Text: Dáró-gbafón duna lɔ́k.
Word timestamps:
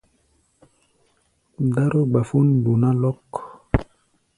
Dáró-gbafón 1.73 2.45
duna 2.63 2.89
lɔ́k. 3.01 3.31